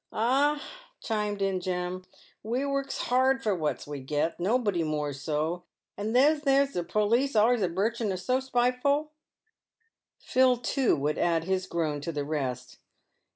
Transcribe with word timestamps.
"Ah!" 0.11 0.59
chimed 0.99 1.43
in 1.43 1.59
Jem," 1.59 2.05
we 2.43 2.65
works 2.65 2.97
hard 3.03 3.43
for 3.43 3.53
what 3.53 3.85
we 3.85 3.99
gets; 3.99 4.39
no 4.39 4.57
body 4.57 4.81
more 4.81 5.13
so. 5.13 5.63
And 5.95 6.15
then 6.15 6.41
there's 6.43 6.73
the 6.73 6.83
perlice 6.83 7.35
always 7.35 7.61
a 7.61 7.69
birching 7.69 8.11
us 8.11 8.25
so 8.25 8.39
spiteful." 8.39 9.11
Phil, 10.19 10.57
too, 10.57 10.95
would 10.95 11.19
add 11.19 11.43
his 11.43 11.67
groan 11.67 12.01
to 12.01 12.11
the 12.11 12.25
rest. 12.25 12.79